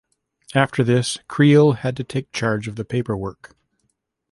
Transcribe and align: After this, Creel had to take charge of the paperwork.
After 0.55 0.83
this, 0.83 1.19
Creel 1.27 1.73
had 1.73 1.95
to 1.95 2.03
take 2.03 2.31
charge 2.31 2.67
of 2.67 2.75
the 2.75 2.83
paperwork. 2.83 3.55